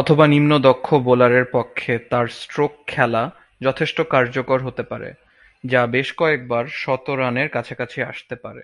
[0.00, 3.22] অথবা নিম্ন দক্ষ বোলারের পক্ষে তার স্ট্রোক খেলা
[3.60, 5.10] যথেষ্ট কার্যকর হতে পারে,
[5.64, 8.62] যা বেশ কয়েকবার শতরানের কাছাকাছি আসতে পারে।